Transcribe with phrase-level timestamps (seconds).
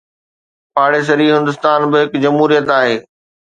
[0.75, 2.97] پاڙيسري هندستان به هڪ جمهوريت آهي.